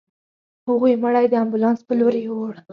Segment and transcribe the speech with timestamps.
[0.67, 2.53] هغوی مړی د امبولانس په لورې يووړ.